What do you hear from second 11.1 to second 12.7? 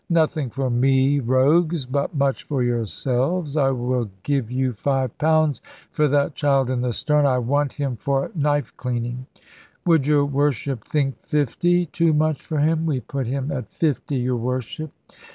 fifty too much for